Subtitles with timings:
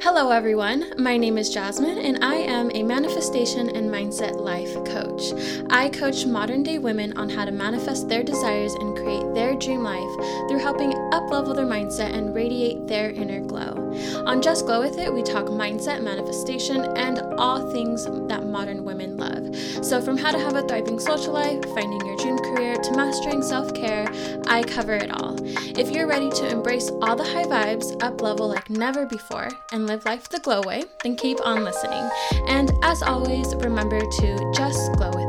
[0.00, 0.92] Hello, everyone.
[0.96, 5.32] My name is Jasmine, and I am a manifestation and mindset life coach.
[5.70, 9.82] I coach modern day women on how to manifest their desires and create their dream
[9.82, 13.85] life through helping uplevel their mindset and radiate their inner glow.
[14.26, 19.16] On Just Glow With It, we talk mindset, manifestation, and all things that modern women
[19.16, 19.54] love.
[19.84, 23.42] So, from how to have a thriving social life, finding your dream career, to mastering
[23.42, 24.06] self care,
[24.46, 25.36] I cover it all.
[25.78, 29.86] If you're ready to embrace all the high vibes, up level like never before, and
[29.86, 32.08] live life the glow way, then keep on listening.
[32.48, 35.25] And as always, remember to just glow with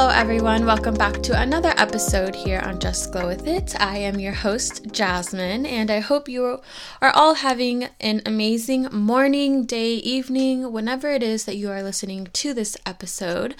[0.00, 0.64] Hello, everyone.
[0.64, 3.78] Welcome back to another episode here on Just Glow With It.
[3.78, 6.62] I am your host, Jasmine, and I hope you
[7.02, 12.28] are all having an amazing morning, day, evening, whenever it is that you are listening
[12.32, 13.54] to this episode.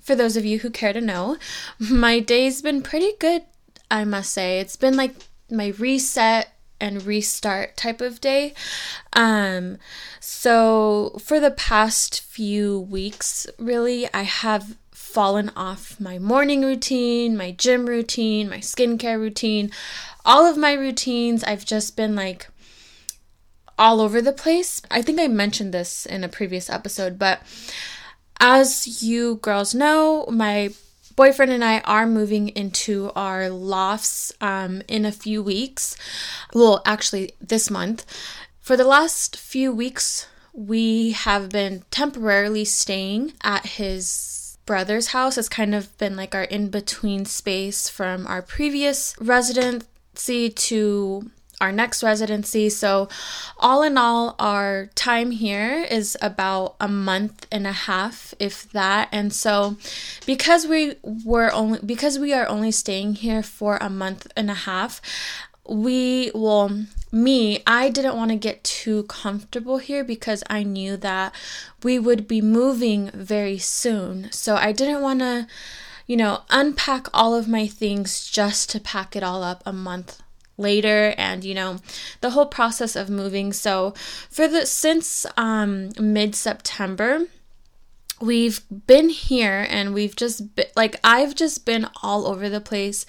[0.00, 1.36] For those of you who care to know,
[1.80, 3.42] my day's been pretty good,
[3.90, 4.60] I must say.
[4.60, 5.16] It's been like
[5.50, 8.54] my reset and restart type of day.
[9.14, 9.78] Um,
[10.20, 14.76] so for the past few weeks, really, I have
[15.12, 19.70] fallen off my morning routine, my gym routine, my skincare routine,
[20.24, 21.44] all of my routines.
[21.44, 22.48] I've just been like
[23.78, 24.80] all over the place.
[24.90, 27.42] I think I mentioned this in a previous episode, but
[28.40, 30.70] as you girls know, my
[31.14, 35.94] boyfriend and I are moving into our lofts um, in a few weeks.
[36.54, 38.06] Well, actually, this month.
[38.60, 44.31] For the last few weeks, we have been temporarily staying at his
[44.66, 45.36] brother's house.
[45.36, 51.30] has kind of been like our in between space from our previous residency to
[51.62, 52.68] our next residency.
[52.68, 53.08] So,
[53.56, 59.08] all in all, our time here is about a month and a half, if that.
[59.12, 59.76] And so,
[60.26, 64.54] because we were only because we are only staying here for a month and a
[64.54, 65.00] half,
[65.68, 71.34] we well me i didn't want to get too comfortable here because i knew that
[71.82, 74.30] we would be moving very soon.
[74.32, 75.46] So i didn't want to
[76.06, 80.22] you know unpack all of my things just to pack it all up a month
[80.58, 81.78] later and you know
[82.20, 83.52] the whole process of moving.
[83.52, 83.94] So
[84.30, 87.26] for the since um mid september
[88.22, 93.04] we've been here and we've just been, like I've just been all over the place.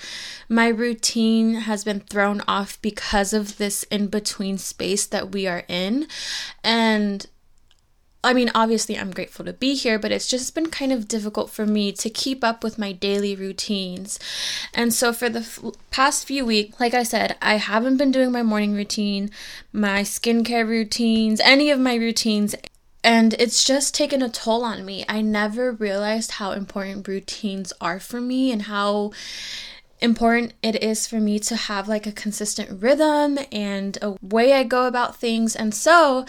[0.50, 5.64] My routine has been thrown off because of this in between space that we are
[5.68, 6.08] in.
[6.64, 7.28] And
[8.26, 11.50] I mean, obviously, I'm grateful to be here, but it's just been kind of difficult
[11.50, 14.18] for me to keep up with my daily routines.
[14.74, 15.60] And so, for the f-
[15.92, 19.30] past few weeks, like I said, I haven't been doing my morning routine,
[19.74, 22.56] my skincare routines, any of my routines.
[23.04, 25.04] And it's just taken a toll on me.
[25.10, 29.12] I never realized how important routines are for me and how
[30.00, 34.64] important it is for me to have like a consistent rhythm and a way I
[34.64, 35.56] go about things.
[35.56, 36.26] And so,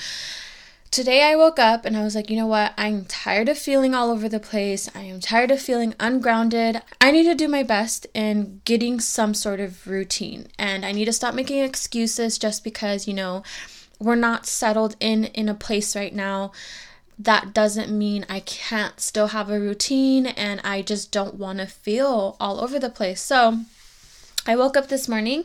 [0.95, 2.73] Today I woke up and I was like, you know what?
[2.79, 4.89] I'm tired of feeling all over the place.
[4.95, 6.83] I am tired of feeling ungrounded.
[7.01, 10.47] I need to do my best in getting some sort of routine.
[10.57, 13.43] And I need to stop making excuses just because, you know,
[14.05, 16.53] we're not settled in in a place right now.
[17.19, 21.67] That doesn't mean I can't still have a routine and I just don't want to
[21.67, 23.21] feel all over the place.
[23.21, 23.61] So,
[24.47, 25.45] I woke up this morning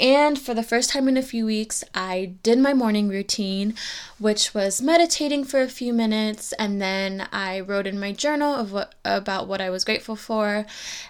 [0.00, 3.74] and for the first time in a few weeks, I did my morning routine,
[4.18, 8.72] which was meditating for a few minutes, and then I wrote in my journal of
[8.72, 10.64] what about what I was grateful for,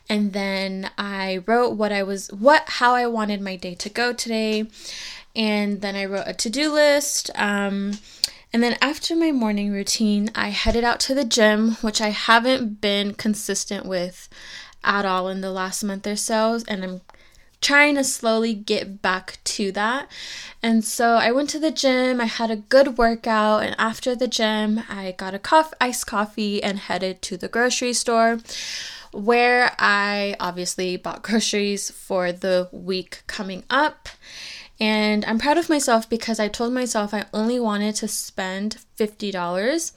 [0.09, 4.13] and then I wrote what I was what how I wanted my day to go
[4.13, 4.67] today,
[5.35, 7.31] and then I wrote a to-do list.
[7.35, 7.99] Um,
[8.53, 12.81] and then after my morning routine, I headed out to the gym, which I haven't
[12.81, 14.29] been consistent with
[14.83, 17.01] at all in the last month or so, and I'm
[17.61, 20.11] trying to slowly get back to that.
[20.63, 24.29] And so I went to the gym, I had a good workout, and after the
[24.29, 28.39] gym, I got a coffee, iced coffee and headed to the grocery store
[29.13, 34.09] where I obviously bought groceries for the week coming up.
[34.81, 39.93] And I'm proud of myself because I told myself I only wanted to spend $50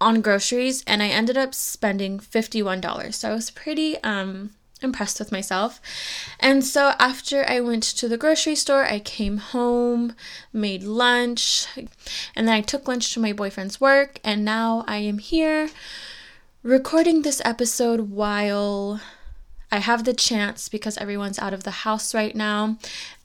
[0.00, 3.14] on groceries and I ended up spending $51.
[3.14, 5.80] So I was pretty um impressed with myself.
[6.40, 10.14] And so after I went to the grocery store, I came home,
[10.52, 15.18] made lunch, and then I took lunch to my boyfriend's work, and now I am
[15.18, 15.70] here
[16.62, 19.00] recording this episode while
[19.70, 22.78] I have the chance because everyone's out of the house right now.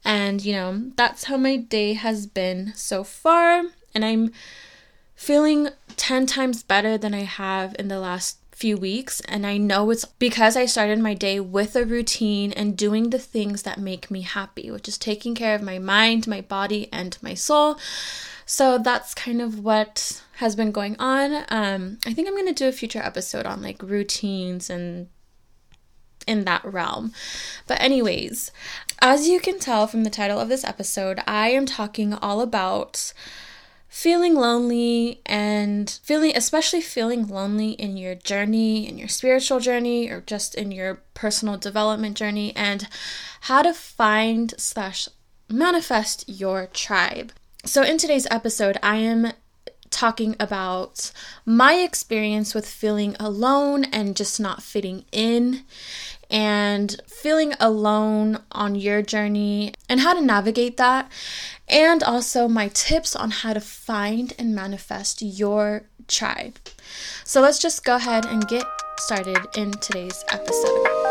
[0.04, 3.64] And you know, that's how my day has been so far,
[3.96, 4.32] and I'm
[5.16, 9.22] feeling 10 times better than I have in the last few weeks.
[9.22, 13.20] And I know it's because I started my day with a routine and doing the
[13.20, 17.18] things that make me happy, which is taking care of my mind, my body, and
[17.22, 17.78] my soul.
[18.46, 21.46] So that's kind of what has been going on.
[21.50, 25.08] Um, I think I'm going to do a future episode on like routines and
[26.28, 27.14] in that realm.
[27.68, 28.52] But, anyways,
[29.02, 33.14] as you can tell from the title of this episode, I am talking all about
[33.94, 40.20] feeling lonely and feeling especially feeling lonely in your journey in your spiritual journey or
[40.22, 42.88] just in your personal development journey and
[43.42, 45.08] how to find slash
[45.48, 47.32] manifest your tribe
[47.66, 49.32] so in today's episode i am
[49.94, 51.12] talking about
[51.46, 55.64] my experience with feeling alone and just not fitting in
[56.30, 61.10] and feeling alone on your journey and how to navigate that,
[61.68, 66.58] and also my tips on how to find and manifest your tribe.
[67.24, 68.66] So let's just go ahead and get
[68.98, 71.03] started in today's episode.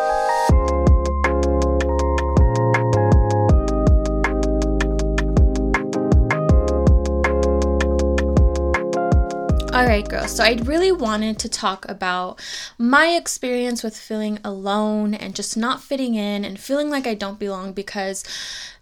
[9.74, 10.32] All right, girls.
[10.32, 12.38] So I really wanted to talk about
[12.76, 17.38] my experience with feeling alone and just not fitting in and feeling like I don't
[17.38, 18.22] belong because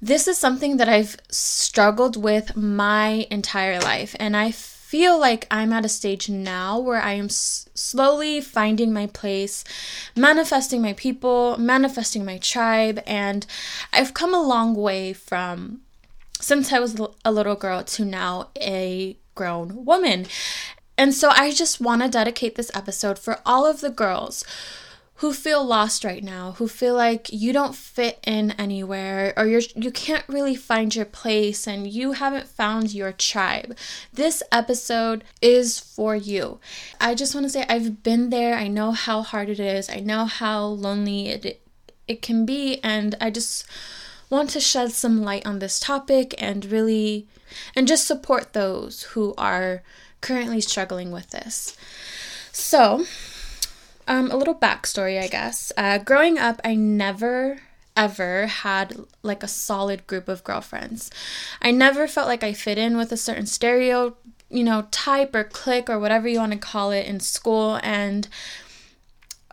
[0.03, 4.17] this is something that I've struggled with my entire life.
[4.19, 8.93] And I feel like I'm at a stage now where I am s- slowly finding
[8.93, 9.63] my place,
[10.17, 13.01] manifesting my people, manifesting my tribe.
[13.07, 13.47] And
[13.93, 15.83] I've come a long way from
[16.41, 20.27] since I was a little girl to now a grown woman.
[21.01, 24.45] And so I just want to dedicate this episode for all of the girls
[25.15, 29.63] who feel lost right now, who feel like you don't fit in anywhere or you're
[29.75, 33.79] you can't really find your place and you haven't found your tribe.
[34.13, 36.61] This episode is for you.
[37.01, 38.55] I just want to say I've been there.
[38.55, 39.89] I know how hard it is.
[39.89, 41.63] I know how lonely it
[42.09, 43.65] it can be and I just
[44.29, 47.27] want to shed some light on this topic and really
[47.75, 49.83] and just support those who are
[50.21, 51.77] currently struggling with this.
[52.53, 53.07] So,
[54.07, 55.73] um, a little backstory, I guess.
[55.77, 57.61] Uh, growing up, I never
[57.97, 61.11] ever had like a solid group of girlfriends.
[61.61, 64.17] I never felt like I fit in with a certain stereo,
[64.49, 67.79] you know, type or clique or whatever you want to call it in school.
[67.83, 68.29] And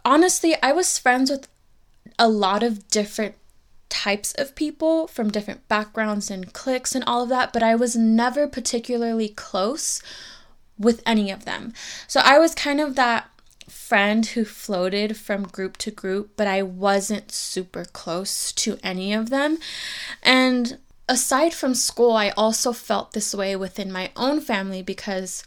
[0.06, 1.48] honestly, I was friends with
[2.18, 3.36] a lot of different
[3.90, 7.96] types of people from different backgrounds and cliques and all of that, but I was
[7.96, 10.02] never particularly close
[10.78, 11.74] with any of them.
[12.08, 13.30] So I was kind of that
[13.68, 19.30] friend who floated from group to group, but I wasn't super close to any of
[19.30, 19.58] them.
[20.24, 20.78] And
[21.10, 25.44] aside from school, I also felt this way within my own family because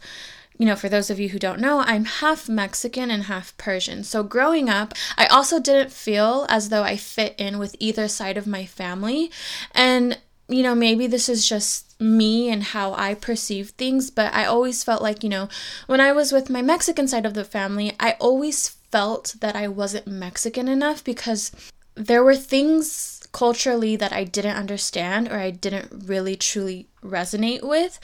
[0.57, 4.03] you know, for those of you who don't know, I'm half Mexican and half Persian.
[4.03, 8.37] So growing up, I also didn't feel as though I fit in with either side
[8.37, 9.31] of my family.
[9.73, 14.45] And you know, maybe this is just me and how I perceive things, but I
[14.45, 15.47] always felt like, you know,
[15.87, 19.67] when I was with my Mexican side of the family, I always felt that I
[19.67, 21.51] wasn't Mexican enough because
[21.95, 27.99] there were things culturally that I didn't understand or I didn't really truly resonate with.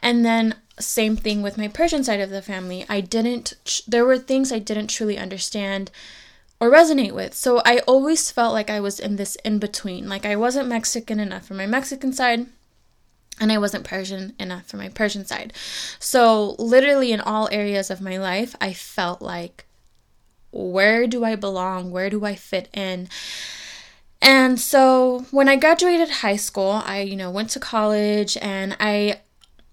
[0.00, 2.86] And then same thing with my Persian side of the family.
[2.88, 3.54] I didn't
[3.86, 5.90] there were things I didn't truly understand
[6.58, 7.34] or resonate with.
[7.34, 10.08] So I always felt like I was in this in between.
[10.08, 12.46] Like I wasn't Mexican enough for my Mexican side
[13.40, 15.52] and I wasn't Persian enough for my Persian side.
[15.98, 19.64] So literally in all areas of my life, I felt like
[20.52, 21.90] where do I belong?
[21.90, 23.08] Where do I fit in?
[24.22, 29.20] And so when I graduated high school, I, you know, went to college and I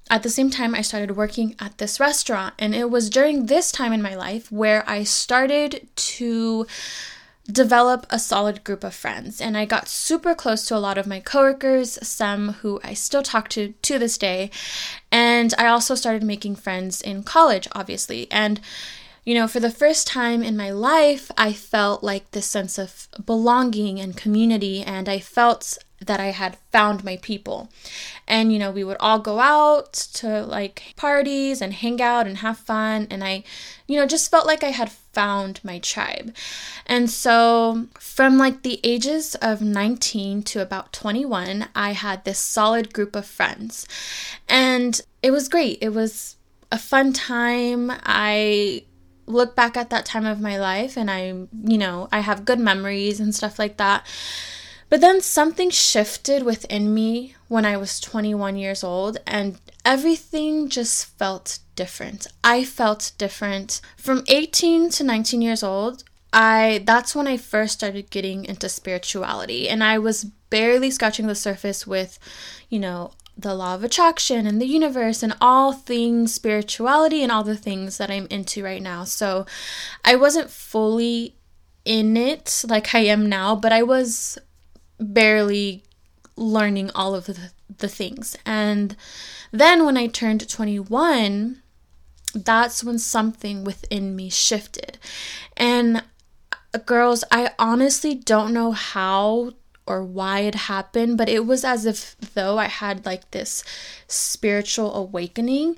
[0.09, 3.73] at the same time, I started working at this restaurant, and it was during this
[3.73, 6.65] time in my life where I started to
[7.49, 9.39] develop a solid group of friends.
[9.39, 13.23] And I got super close to a lot of my coworkers, some who I still
[13.23, 14.51] talk to to this day.
[15.11, 18.29] And I also started making friends in college, obviously.
[18.31, 18.59] And
[19.23, 23.09] you know, for the first time in my life, I felt like this sense of
[23.25, 27.69] belonging and community, and I felt that I had found my people.
[28.27, 32.37] And, you know, we would all go out to like parties and hang out and
[32.37, 33.07] have fun.
[33.09, 33.43] And I,
[33.87, 36.35] you know, just felt like I had found my tribe.
[36.85, 42.93] And so from like the ages of 19 to about 21, I had this solid
[42.93, 43.87] group of friends.
[44.47, 45.79] And it was great.
[45.81, 46.35] It was
[46.71, 47.91] a fun time.
[48.03, 48.83] I
[49.25, 52.59] look back at that time of my life and I, you know, I have good
[52.59, 54.05] memories and stuff like that.
[54.89, 61.05] But then something shifted within me when I was 21 years old, and everything just
[61.17, 62.27] felt different.
[62.43, 63.81] I felt different.
[63.97, 66.03] From 18 to 19 years old,
[66.33, 71.35] I that's when I first started getting into spirituality and I was barely scratching the
[71.35, 72.19] surface with,
[72.69, 77.43] you know, the law of attraction and the universe and all things spirituality and all
[77.43, 79.03] the things that I'm into right now.
[79.03, 79.45] So
[80.03, 81.35] I wasn't fully
[81.85, 84.37] in it like I am now, but I was
[84.99, 85.83] barely
[86.35, 88.35] learning all of the, the things.
[88.45, 88.95] And
[89.51, 91.61] then when I turned 21,
[92.33, 94.97] that's when something within me shifted.
[95.55, 96.03] And
[96.51, 99.53] uh, girls, I honestly don't know how
[99.85, 103.63] or why it happened, but it was as if though I had like this
[104.07, 105.77] spiritual awakening.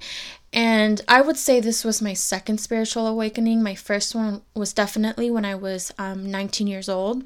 [0.51, 3.61] And I would say this was my second spiritual awakening.
[3.61, 7.23] My first one was definitely when I was um, 19 years old.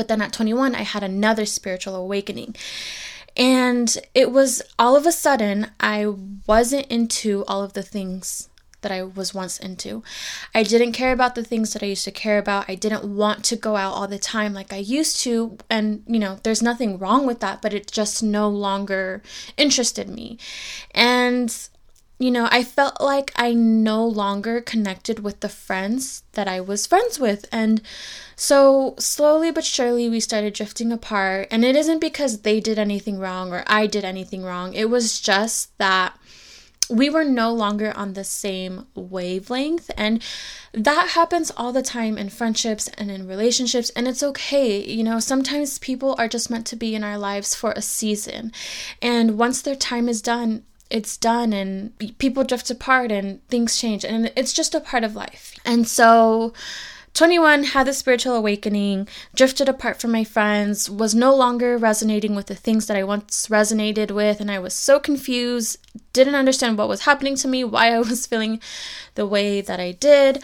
[0.00, 2.56] But then at 21, I had another spiritual awakening.
[3.36, 6.06] And it was all of a sudden, I
[6.46, 8.48] wasn't into all of the things
[8.80, 10.02] that I was once into.
[10.54, 12.64] I didn't care about the things that I used to care about.
[12.66, 15.58] I didn't want to go out all the time like I used to.
[15.68, 19.22] And, you know, there's nothing wrong with that, but it just no longer
[19.58, 20.38] interested me.
[20.94, 21.54] And
[22.20, 26.86] you know, I felt like I no longer connected with the friends that I was
[26.86, 27.46] friends with.
[27.50, 27.80] And
[28.36, 31.48] so slowly but surely we started drifting apart.
[31.50, 35.18] And it isn't because they did anything wrong or I did anything wrong, it was
[35.18, 36.12] just that
[36.90, 39.90] we were no longer on the same wavelength.
[39.96, 40.22] And
[40.72, 43.90] that happens all the time in friendships and in relationships.
[43.96, 44.84] And it's okay.
[44.84, 48.52] You know, sometimes people are just meant to be in our lives for a season.
[49.00, 54.04] And once their time is done, it's done and people drift apart and things change
[54.04, 55.54] and it's just a part of life.
[55.64, 56.52] And so
[57.14, 62.46] 21 had the spiritual awakening, drifted apart from my friends, was no longer resonating with
[62.46, 65.76] the things that I once resonated with, and I was so confused,
[66.12, 68.60] didn't understand what was happening to me, why I was feeling
[69.16, 70.42] the way that I did.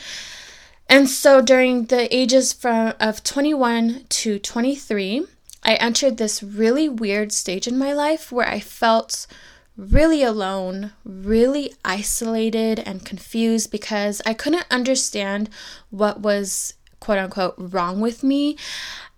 [0.88, 5.24] And so during the ages from of 21 to 23,
[5.62, 9.26] I entered this really weird stage in my life where I felt
[9.76, 15.50] really alone, really isolated and confused because I couldn't understand
[15.90, 18.56] what was quote unquote wrong with me.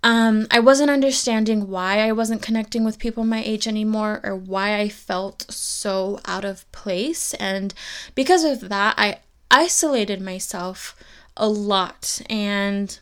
[0.02, 4.78] Um, I wasn't understanding why I wasn't connecting with people my age anymore or why
[4.78, 7.34] I felt so out of place.
[7.34, 7.74] And
[8.14, 9.18] because of that, I
[9.50, 10.94] isolated myself
[11.36, 12.20] a lot.
[12.28, 12.98] And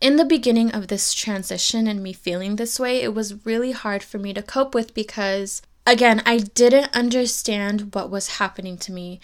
[0.00, 4.02] in the beginning of this transition and me feeling this way, it was really hard
[4.02, 9.20] for me to cope with because again, I didn't understand what was happening to me.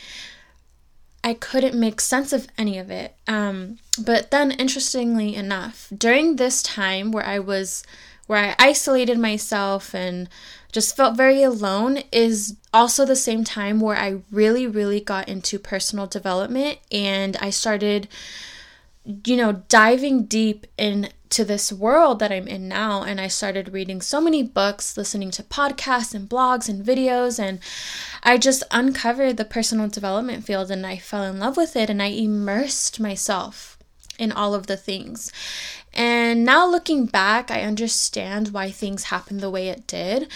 [1.22, 3.16] I couldn't make sense of any of it.
[3.26, 7.82] Um, but then, interestingly enough, during this time where I was,
[8.26, 10.28] where I isolated myself and
[10.70, 15.58] just felt very alone, is also the same time where I really, really got into
[15.58, 18.08] personal development and I started,
[19.24, 23.02] you know, diving deep in to this world that I'm in now.
[23.02, 27.38] And I started reading so many books, listening to podcasts and blogs and videos.
[27.38, 27.60] And
[28.22, 32.02] I just uncovered the personal development field and I fell in love with it and
[32.02, 33.78] I immersed myself
[34.18, 35.32] in all of the things.
[35.94, 40.30] And now looking back, I understand why things happened the way it did.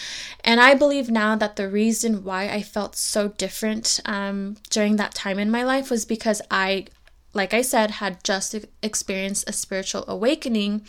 [0.45, 5.15] And I believe now that the reason why I felt so different um, during that
[5.15, 6.87] time in my life was because I
[7.35, 10.83] like I said, had just experienced a spiritual awakening.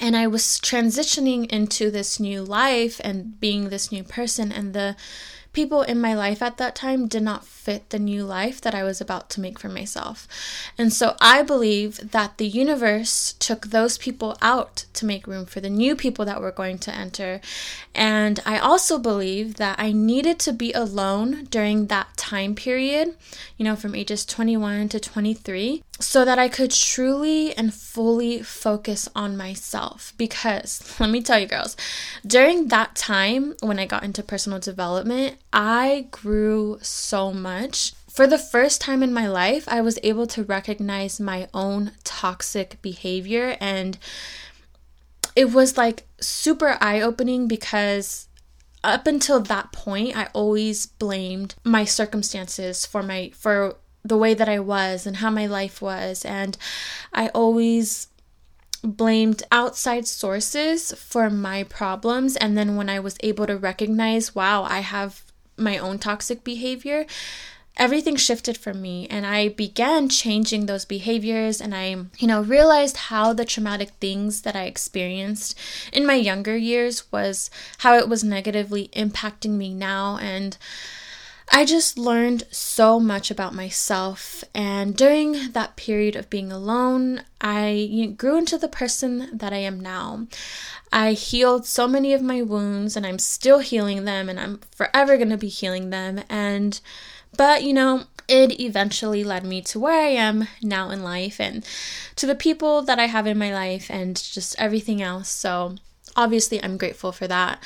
[0.00, 4.50] And I was transitioning into this new life and being this new person.
[4.50, 4.96] And the
[5.52, 8.82] people in my life at that time did not fit the new life that I
[8.82, 10.26] was about to make for myself.
[10.78, 15.60] And so I believe that the universe took those people out to make room for
[15.60, 17.40] the new people that were going to enter.
[17.94, 23.14] And I also believe that I needed to be alone during that time period,
[23.56, 29.08] you know, from ages 21 to 23, so that I could truly and fully focus
[29.14, 30.14] on myself.
[30.16, 31.76] Because let me tell you, girls,
[32.26, 37.92] during that time when I got into personal development, I grew so much.
[38.08, 42.80] For the first time in my life, I was able to recognize my own toxic
[42.82, 43.98] behavior, and
[45.34, 48.28] it was like super eye opening because
[48.84, 54.48] up until that point, I always blamed my circumstances for my for the way that
[54.48, 56.56] I was and how my life was, and
[57.12, 58.08] I always
[58.84, 64.64] blamed outside sources for my problems and then when I was able to recognize wow
[64.64, 65.22] I have
[65.62, 67.06] my own toxic behavior,
[67.76, 72.96] everything shifted for me and I began changing those behaviors and I, you know, realized
[72.96, 75.58] how the traumatic things that I experienced
[75.92, 80.56] in my younger years was how it was negatively impacting me now and
[81.54, 88.14] I just learned so much about myself, and during that period of being alone, I
[88.16, 90.28] grew into the person that I am now.
[90.90, 95.18] I healed so many of my wounds, and I'm still healing them, and I'm forever
[95.18, 96.22] going to be healing them.
[96.30, 96.80] And
[97.36, 101.64] but, you know, it eventually led me to where I am now in life and
[102.16, 105.28] to the people that I have in my life and just everything else.
[105.28, 105.76] So,
[106.16, 107.62] obviously, I'm grateful for that.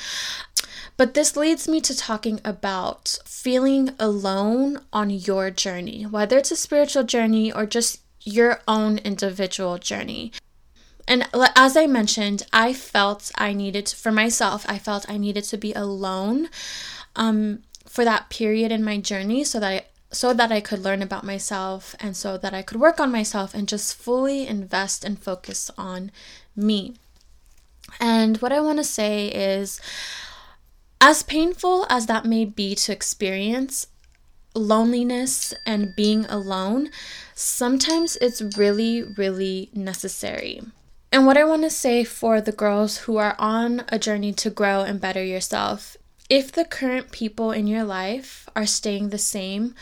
[0.97, 6.55] But this leads me to talking about feeling alone on your journey, whether it's a
[6.55, 10.31] spiritual journey or just your own individual journey.
[11.07, 15.57] And as I mentioned, I felt I needed, for myself, I felt I needed to
[15.57, 16.49] be alone.
[17.15, 21.01] Um, for that period in my journey so that I so that I could learn
[21.01, 25.21] about myself and so that I could work on myself and just fully invest and
[25.21, 26.11] focus on
[26.55, 26.93] me.
[27.99, 29.81] And what I want to say is
[30.99, 33.87] as painful as that may be to experience,
[34.53, 36.89] loneliness and being alone,
[37.35, 40.61] sometimes it's really, really necessary.
[41.11, 44.49] And what I want to say for the girls who are on a journey to
[44.49, 45.97] grow and better yourself
[46.29, 49.73] if the current people in your life are staying the same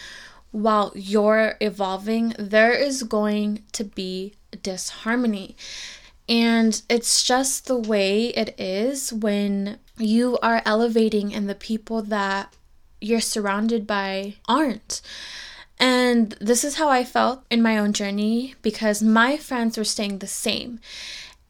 [0.51, 5.55] while you're evolving, there is going to be disharmony.
[6.27, 12.53] And it's just the way it is when you are elevating and the people that
[12.99, 15.01] you're surrounded by aren't.
[15.79, 20.19] And this is how I felt in my own journey because my friends were staying
[20.19, 20.79] the same.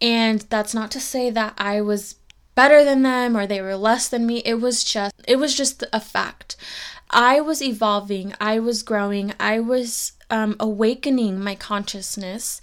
[0.01, 2.15] And that's not to say that I was
[2.55, 4.38] better than them or they were less than me.
[4.39, 6.55] It was just it was just a fact.
[7.12, 12.60] I was evolving, I was growing, I was um, awakening my consciousness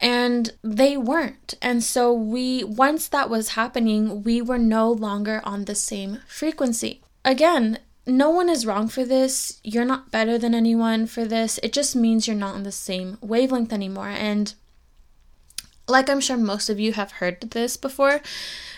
[0.00, 1.54] and they weren't.
[1.60, 7.02] And so we once that was happening, we were no longer on the same frequency.
[7.24, 9.60] Again, no one is wrong for this.
[9.62, 11.58] You're not better than anyone for this.
[11.62, 14.08] It just means you're not on the same wavelength anymore.
[14.08, 14.54] And
[15.86, 18.20] like I'm sure most of you have heard this before,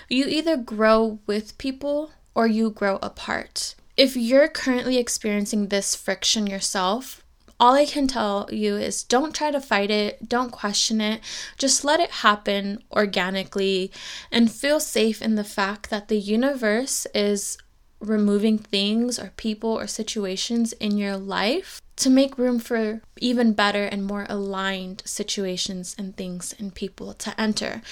[0.08, 3.74] you either grow with people or you grow apart.
[3.96, 7.19] If you're currently experiencing this friction yourself,
[7.60, 11.20] all I can tell you is don't try to fight it, don't question it,
[11.58, 13.92] just let it happen organically
[14.32, 17.58] and feel safe in the fact that the universe is
[18.00, 23.84] removing things or people or situations in your life to make room for even better
[23.84, 27.82] and more aligned situations and things and people to enter.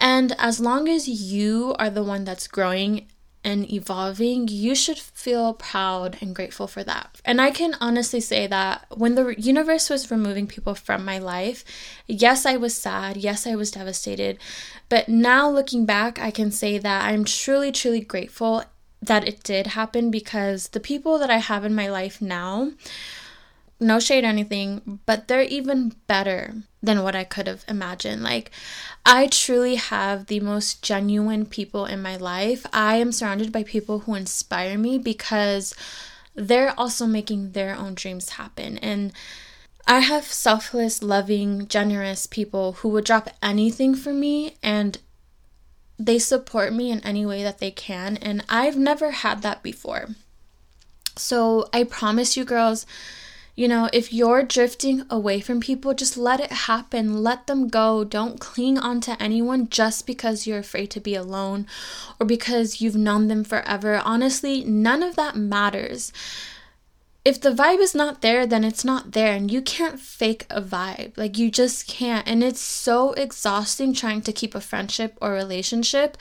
[0.00, 3.06] And as long as you are the one that's growing
[3.44, 7.20] and evolving, you should feel proud and grateful for that.
[7.24, 11.64] And I can honestly say that when the universe was removing people from my life,
[12.06, 14.38] yes, I was sad, yes, I was devastated,
[14.88, 18.64] but now looking back, I can say that I'm truly, truly grateful
[19.00, 22.70] that it did happen because the people that I have in my life now
[23.82, 28.22] no shade or anything, but they're even better than what I could have imagined.
[28.22, 28.50] Like,
[29.04, 32.64] I truly have the most genuine people in my life.
[32.72, 35.74] I am surrounded by people who inspire me because
[36.34, 38.78] they're also making their own dreams happen.
[38.78, 39.12] And
[39.86, 44.98] I have selfless, loving, generous people who would drop anything for me and
[45.98, 48.16] they support me in any way that they can.
[48.16, 50.08] And I've never had that before.
[51.16, 52.86] So I promise you, girls
[53.54, 57.22] you know, if you're drifting away from people, just let it happen.
[57.22, 58.02] Let them go.
[58.02, 61.66] Don't cling on to anyone just because you're afraid to be alone
[62.18, 64.00] or because you've known them forever.
[64.04, 66.12] Honestly, none of that matters.
[67.24, 70.60] If the vibe is not there, then it's not there, and you can't fake a
[70.60, 71.16] vibe.
[71.16, 72.26] Like, you just can't.
[72.26, 76.16] And it's so exhausting trying to keep a friendship or relationship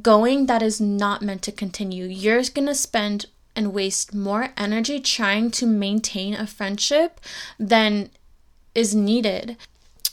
[0.00, 2.06] going that is not meant to continue.
[2.06, 7.20] You're gonna spend and waste more energy trying to maintain a friendship
[7.58, 8.10] than
[8.74, 9.56] is needed.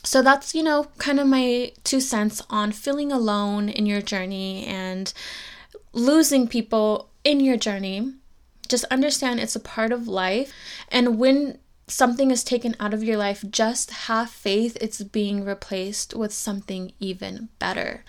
[0.04, 4.64] So that's, you know, kind of my two cents on feeling alone in your journey
[4.64, 5.12] and
[5.92, 8.14] losing people in your journey.
[8.68, 10.52] Just understand it's a part of life.
[10.90, 16.14] And when something is taken out of your life, just have faith it's being replaced
[16.14, 18.04] with something even better.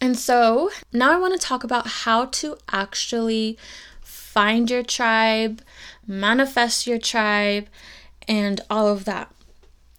[0.00, 3.58] And so now I want to talk about how to actually
[4.38, 5.60] find your tribe,
[6.06, 7.66] manifest your tribe,
[8.28, 9.34] and all of that.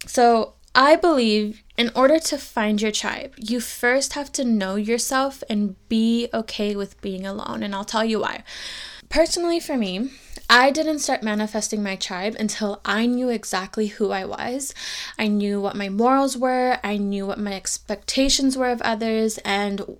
[0.07, 5.43] So, I believe in order to find your tribe, you first have to know yourself
[5.49, 7.63] and be okay with being alone.
[7.63, 8.43] And I'll tell you why.
[9.09, 10.11] personally, for me,
[10.49, 14.73] I didn't start manifesting my tribe until I knew exactly who I was.
[15.17, 19.97] I knew what my morals were, I knew what my expectations were of others, and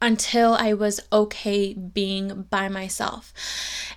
[0.00, 3.32] until I was okay being by myself.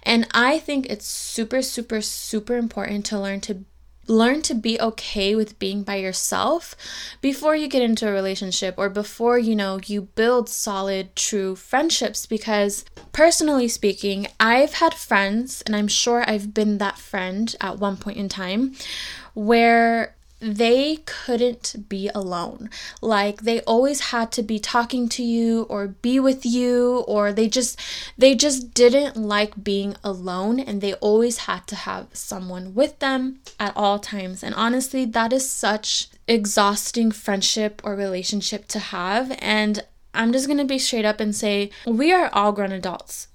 [0.04, 3.66] And I think it's super, super, super important to learn to
[4.10, 6.76] learn to be okay with being by yourself
[7.22, 12.26] before you get into a relationship or before you know you build solid true friendships
[12.26, 12.84] because
[13.14, 18.18] personally speaking I've had friends and I'm sure I've been that friend at one point
[18.18, 18.74] in time
[19.36, 22.70] where they couldn't be alone.
[23.02, 27.48] Like they always had to be talking to you or be with you or they
[27.48, 27.80] just
[28.18, 33.40] they just didn't like being alone and they always had to have someone with them
[33.60, 34.44] at all times.
[34.44, 40.58] And honestly, that is such exhausting friendship or relationship to have and I'm just going
[40.58, 43.28] to be straight up and say we are all grown adults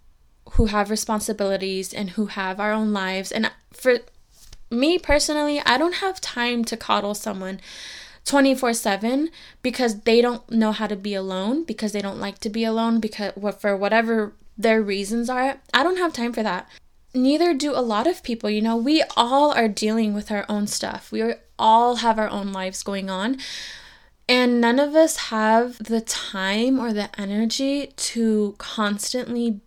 [0.53, 3.99] who have responsibilities and who have our own lives and for
[4.71, 7.61] me personally, I don't have time to coddle someone
[8.25, 9.31] 24 7
[9.63, 13.01] because they don't know how to be alone, because they don't like to be alone,
[13.01, 15.61] because for whatever their reasons are.
[15.73, 16.69] I don't have time for that.
[17.13, 18.51] Neither do a lot of people.
[18.51, 22.53] You know, we all are dealing with our own stuff, we all have our own
[22.53, 23.39] lives going on.
[24.27, 29.61] And none of us have the time or the energy to constantly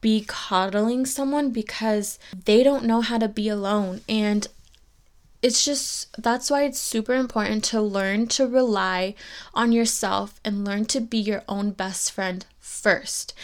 [0.00, 4.00] be coddling someone because they don't know how to be alone.
[4.08, 4.46] And
[5.42, 9.14] it's just that's why it's super important to learn to rely
[9.54, 13.34] on yourself and learn to be your own best friend first.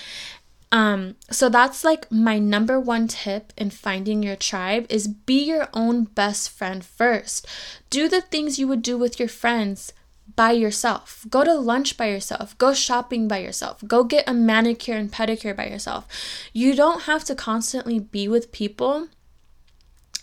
[0.73, 5.69] Um, so that's like my number one tip in finding your tribe is be your
[5.73, 7.47] own best friend first.
[7.89, 9.93] Do the things you would do with your friends
[10.37, 11.27] by yourself.
[11.29, 12.57] Go to lunch by yourself.
[12.59, 13.83] Go shopping by yourself.
[13.87, 16.07] Go get a manicure and pedicure by yourself.
[16.53, 19.09] You don't have to constantly be with people.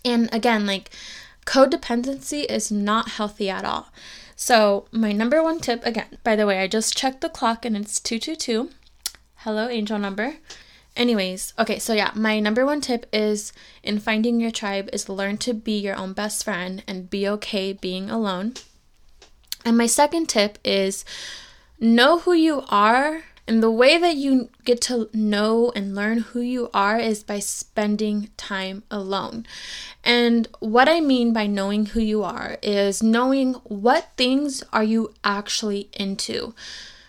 [0.06, 0.92] And again, like
[1.46, 3.92] codependency is not healthy at all.
[4.36, 7.78] So, my number one tip again, by the way, I just checked the clock and
[7.78, 8.70] it's 222.
[9.38, 10.36] Hello, angel number.
[10.96, 15.38] Anyways, okay, so yeah, my number one tip is in finding your tribe is learn
[15.38, 18.54] to be your own best friend and be okay being alone.
[19.66, 21.06] And my second tip is
[21.80, 23.24] know who you are.
[23.46, 27.40] And the way that you get to know and learn who you are is by
[27.40, 29.46] spending time alone.
[30.02, 35.14] And what I mean by knowing who you are is knowing what things are you
[35.26, 36.56] actually into.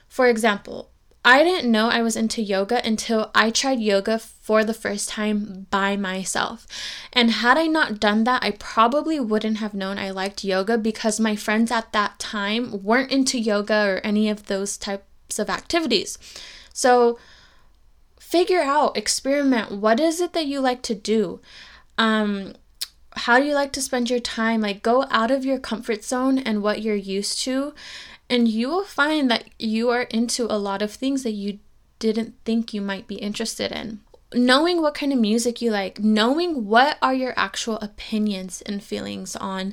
[0.08, 0.90] For example,
[1.24, 5.66] I didn't know I was into yoga until I tried yoga for the first time
[5.70, 6.66] by myself.
[7.14, 11.18] And had I not done that, I probably wouldn't have known I liked yoga because
[11.18, 16.18] my friends at that time weren't into yoga or any of those types of activities.
[16.74, 17.18] So
[18.20, 19.72] figure out, experiment.
[19.72, 21.40] What is it that you like to do?
[21.96, 22.52] Um,
[23.16, 24.60] how do you like to spend your time?
[24.60, 27.72] Like, go out of your comfort zone and what you're used to
[28.34, 31.60] and you will find that you are into a lot of things that you
[32.00, 34.00] didn't think you might be interested in.
[34.34, 39.36] Knowing what kind of music you like, knowing what are your actual opinions and feelings
[39.36, 39.72] on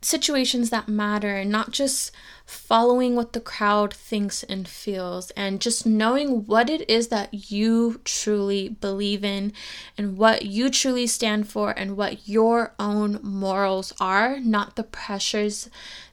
[0.00, 2.10] situations that matter and not just
[2.46, 8.00] following what the crowd thinks and feels and just knowing what it is that you
[8.04, 9.52] truly believe in
[9.98, 15.68] and what you truly stand for and what your own morals are, not the pressures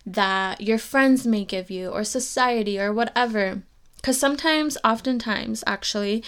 [0.06, 3.62] that your friends may give you or society or whatever.
[3.98, 6.24] Because sometimes, oftentimes, actually,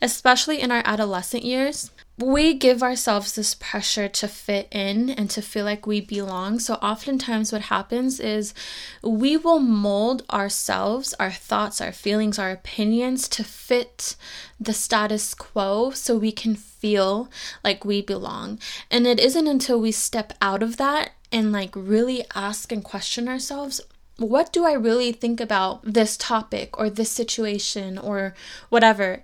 [0.00, 5.42] especially in our adolescent years, we give ourselves this pressure to fit in and to
[5.42, 6.58] feel like we belong.
[6.58, 8.54] So, oftentimes, what happens is
[9.02, 14.16] we will mold ourselves, our thoughts, our feelings, our opinions to fit
[14.58, 17.28] the status quo so we can feel
[17.62, 18.58] like we belong.
[18.90, 23.28] And it isn't until we step out of that and like really ask and question
[23.28, 23.80] ourselves
[24.18, 28.34] what do I really think about this topic or this situation or
[28.70, 29.22] whatever?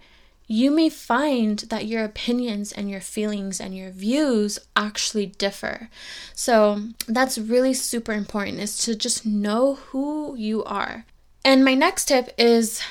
[0.52, 5.88] You may find that your opinions and your feelings and your views actually differ.
[6.34, 11.06] So, that's really super important is to just know who you are.
[11.42, 12.82] And my next tip is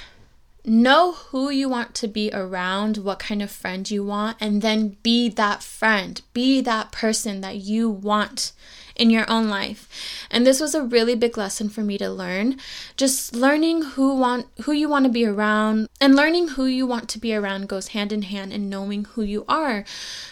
[0.66, 4.98] know who you want to be around, what kind of friend you want, and then
[5.04, 6.20] be that friend.
[6.34, 8.54] Be that person that you want
[8.96, 9.88] in your own life.
[10.30, 12.58] And this was a really big lesson for me to learn.
[12.98, 17.10] Just learning who want who you want to be around and learning who you want
[17.10, 19.86] to be around goes hand in hand in knowing who you are.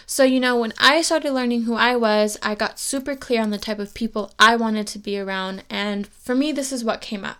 [0.06, 3.50] So, you know, when I started learning who I was, I got super clear on
[3.50, 7.00] the type of people I wanted to be around, and for me this is what
[7.00, 7.38] came up.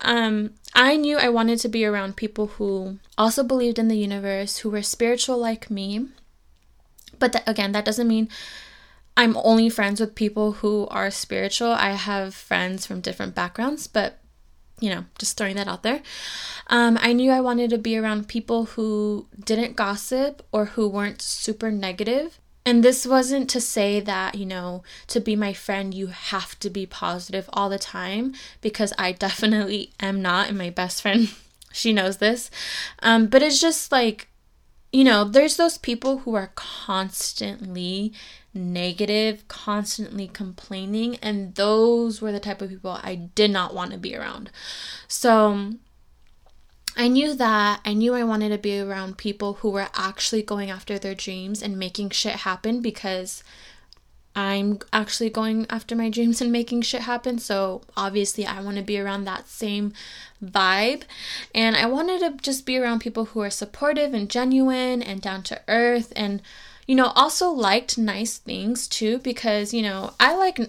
[0.00, 4.58] um, I knew I wanted to be around people who also believed in the universe,
[4.58, 6.08] who were spiritual like me.
[7.18, 8.28] But again, that doesn't mean
[9.16, 11.70] I'm only friends with people who are spiritual.
[11.72, 14.18] I have friends from different backgrounds, but
[14.80, 16.02] you know, just throwing that out there.
[16.66, 21.22] Um, I knew I wanted to be around people who didn't gossip or who weren't
[21.22, 22.40] super negative.
[22.66, 26.70] And this wasn't to say that, you know, to be my friend, you have to
[26.70, 31.30] be positive all the time, because I definitely am not, and my best friend,
[31.72, 32.50] she knows this.
[33.00, 34.28] Um, but it's just like,
[34.94, 38.12] you know, there's those people who are constantly
[38.54, 43.98] negative, constantly complaining, and those were the type of people I did not want to
[43.98, 44.52] be around.
[45.08, 45.72] So
[46.96, 47.80] I knew that.
[47.84, 51.60] I knew I wanted to be around people who were actually going after their dreams
[51.60, 53.42] and making shit happen because
[54.36, 57.38] I'm actually going after my dreams and making shit happen.
[57.38, 59.92] So obviously, I want to be around that same
[60.44, 61.02] vibe.
[61.54, 65.42] And I wanted to just be around people who are supportive and genuine and down
[65.44, 66.42] to earth and
[66.86, 70.60] you know, also liked nice things too because, you know, I like,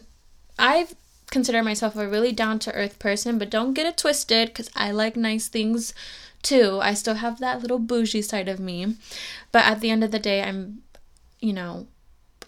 [0.58, 0.88] I
[1.30, 4.92] consider myself a really down to earth person, but don't get it twisted because I
[4.92, 5.94] like nice things
[6.42, 6.80] too.
[6.82, 8.96] I still have that little bougie side of me.
[9.52, 10.84] But at the end of the day, I'm,
[11.42, 11.88] you know,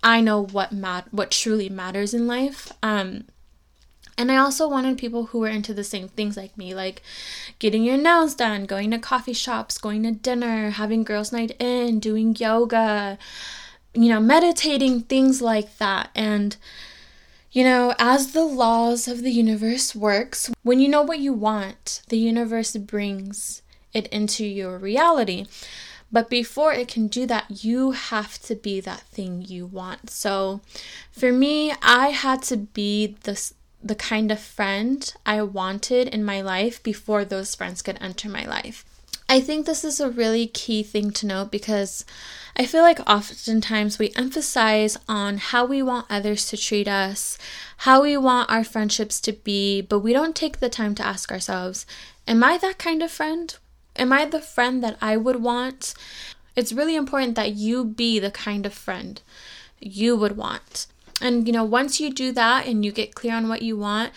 [0.08, 2.72] I know what mat what truly matters in life.
[2.82, 3.26] Um
[4.18, 7.04] and I also wanted people who were into the same things like me, like
[7.60, 12.00] getting your nails done, going to coffee shops, going to dinner, having girls' night in,
[12.00, 13.20] doing yoga,
[13.94, 16.10] you know, meditating, things like that.
[16.16, 16.56] And
[17.52, 22.02] you know, as the laws of the universe works, when you know what you want,
[22.08, 23.62] the universe brings
[23.94, 25.48] it into your reality.
[26.12, 30.10] But before it can do that, you have to be that thing you want.
[30.10, 30.62] So
[31.12, 33.52] for me, I had to be the
[33.84, 38.44] the kind of friend I wanted in my life before those friends could enter my
[38.46, 38.84] life.
[39.30, 42.06] I think this is a really key thing to note because
[42.56, 47.38] I feel like oftentimes we emphasize on how we want others to treat us,
[47.78, 51.32] how we want our friendships to be, but we don't take the time to ask
[51.32, 51.86] ourselves,
[52.28, 53.56] Am I that kind of friend?
[53.98, 55.94] Am I the friend that I would want?
[56.56, 59.22] It's really important that you be the kind of friend
[59.80, 60.88] you would want.
[61.20, 64.12] And you know, once you do that and you get clear on what you want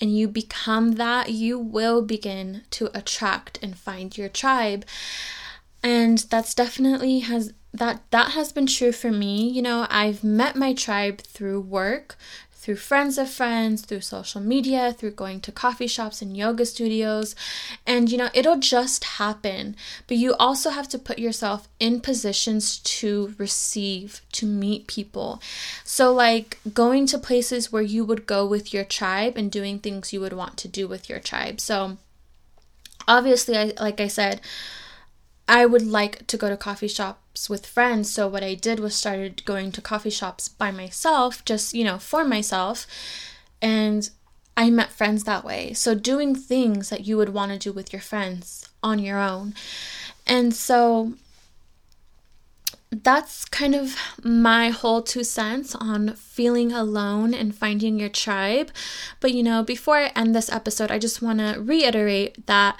[0.00, 4.84] and you become that, you will begin to attract and find your tribe.
[5.82, 9.48] And that's definitely has that that has been true for me.
[9.48, 12.16] You know, I've met my tribe through work,
[12.60, 17.34] through friends of friends, through social media, through going to coffee shops and yoga studios.
[17.86, 19.74] And you know, it'll just happen.
[20.06, 25.40] But you also have to put yourself in positions to receive, to meet people.
[25.84, 30.12] So, like going to places where you would go with your tribe and doing things
[30.12, 31.60] you would want to do with your tribe.
[31.60, 31.96] So,
[33.08, 34.42] obviously, I, like I said,
[35.50, 38.08] I would like to go to coffee shops with friends.
[38.08, 41.98] So what I did was started going to coffee shops by myself, just, you know,
[41.98, 42.86] for myself.
[43.60, 44.08] And
[44.56, 45.72] I met friends that way.
[45.72, 49.54] So doing things that you would want to do with your friends on your own.
[50.24, 51.14] And so
[52.92, 58.70] that's kind of my whole two cents on feeling alone and finding your tribe.
[59.18, 62.78] But you know, before I end this episode, I just want to reiterate that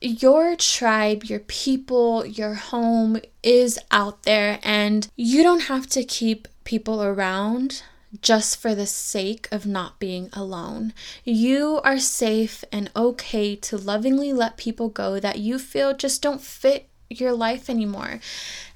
[0.00, 6.48] your tribe, your people, your home is out there, and you don't have to keep
[6.64, 7.82] people around
[8.22, 10.92] just for the sake of not being alone.
[11.24, 16.40] You are safe and okay to lovingly let people go that you feel just don't
[16.40, 18.20] fit your life anymore.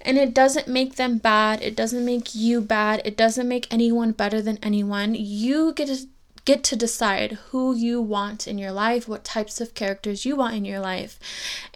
[0.01, 4.13] And it doesn't make them bad, it doesn't make you bad, it doesn't make anyone
[4.13, 5.15] better than anyone.
[5.15, 6.07] You get to
[6.45, 10.55] get to decide who you want in your life, what types of characters you want
[10.55, 11.19] in your life.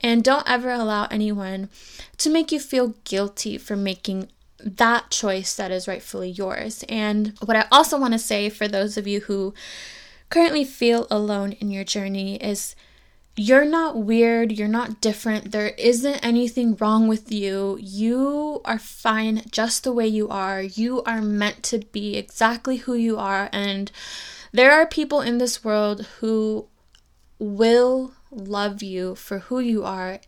[0.02, 1.68] And don't ever allow anyone
[2.18, 6.84] to make you feel guilty for making that choice that is rightfully yours.
[6.88, 9.54] And what I also want to say for those of you who
[10.30, 12.74] currently feel alone in your journey is
[13.36, 17.76] you're not weird, you're not different, there isn't anything wrong with you.
[17.80, 20.62] You are fine just the way you are.
[20.62, 23.90] You are meant to be exactly who you are and
[24.54, 26.68] there are people in this world who
[27.40, 30.20] will love you for who you are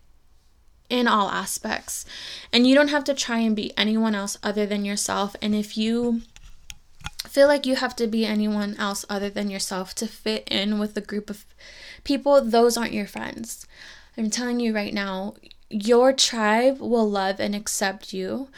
[0.90, 2.04] in all aspects.
[2.52, 5.36] And you don't have to try and be anyone else other than yourself.
[5.40, 6.22] And if you
[7.28, 10.96] feel like you have to be anyone else other than yourself to fit in with
[10.96, 11.44] a group of
[12.02, 13.64] people, those aren't your friends.
[14.18, 15.34] I'm telling you right now,
[15.70, 18.48] your tribe will love and accept you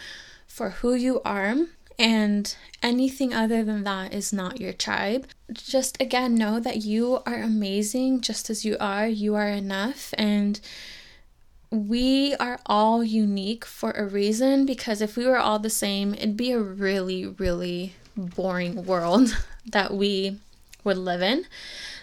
[0.46, 1.56] for who you are
[1.98, 5.26] And anything other than that is not your tribe.
[5.52, 9.08] Just again, know that you are amazing just as you are.
[9.08, 10.14] You are enough.
[10.16, 10.60] And
[11.70, 16.36] we are all unique for a reason because if we were all the same, it'd
[16.36, 20.38] be a really, really boring world that we
[20.84, 21.46] would live in.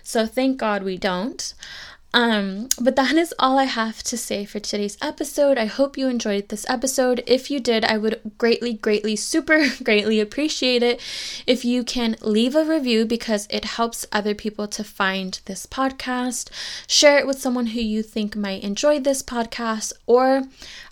[0.03, 1.53] So thank God we don't.
[2.15, 5.57] Um, but that is all I have to say for today's episode.
[5.57, 7.21] I hope you enjoyed this episode.
[7.27, 11.01] If you did, I would greatly, greatly, super greatly appreciate it
[11.45, 16.49] if you can leave a review because it helps other people to find this podcast.
[16.87, 20.43] Share it with someone who you think might enjoy this podcast, or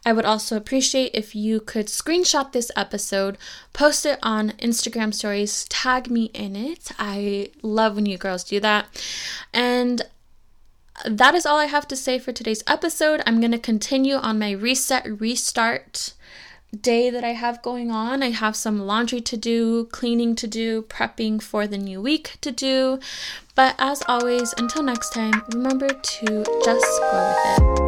[0.05, 3.37] I would also appreciate if you could screenshot this episode,
[3.71, 6.91] post it on Instagram stories, tag me in it.
[6.99, 8.87] I love when you girls do that.
[9.53, 10.01] And
[11.05, 13.21] that is all I have to say for today's episode.
[13.25, 16.13] I'm going to continue on my reset, restart
[16.79, 18.23] day that I have going on.
[18.23, 22.51] I have some laundry to do, cleaning to do, prepping for the new week to
[22.51, 22.99] do.
[23.55, 27.82] But as always, until next time, remember to just go with it.